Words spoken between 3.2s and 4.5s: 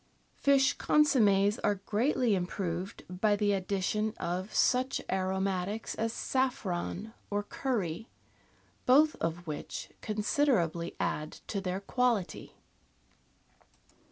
the addition of PONDS DE CUISINE 1